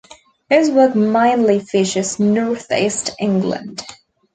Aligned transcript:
His 0.49 0.71
work 0.71 0.95
mainly 0.95 1.59
features 1.59 2.19
North 2.19 2.71
East 2.71 3.11
England. 3.19 3.83